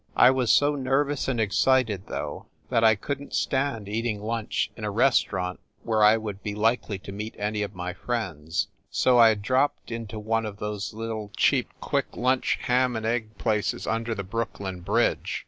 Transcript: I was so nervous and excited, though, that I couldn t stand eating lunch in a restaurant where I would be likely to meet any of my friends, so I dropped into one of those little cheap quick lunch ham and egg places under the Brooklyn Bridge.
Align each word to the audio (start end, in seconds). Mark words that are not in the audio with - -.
I 0.15 0.31
was 0.31 0.49
so 0.49 0.73
nervous 0.73 1.27
and 1.27 1.39
excited, 1.39 2.07
though, 2.07 2.47
that 2.71 2.83
I 2.83 2.95
couldn 2.95 3.27
t 3.29 3.35
stand 3.35 3.87
eating 3.87 4.19
lunch 4.19 4.71
in 4.75 4.83
a 4.83 4.89
restaurant 4.89 5.59
where 5.83 6.03
I 6.03 6.17
would 6.17 6.41
be 6.41 6.55
likely 6.55 6.97
to 6.97 7.11
meet 7.11 7.35
any 7.37 7.61
of 7.61 7.75
my 7.75 7.93
friends, 7.93 8.67
so 8.89 9.19
I 9.19 9.35
dropped 9.35 9.91
into 9.91 10.17
one 10.17 10.47
of 10.47 10.57
those 10.57 10.95
little 10.95 11.31
cheap 11.37 11.69
quick 11.81 12.17
lunch 12.17 12.57
ham 12.63 12.95
and 12.95 13.05
egg 13.05 13.37
places 13.37 13.85
under 13.85 14.15
the 14.15 14.23
Brooklyn 14.23 14.79
Bridge. 14.79 15.37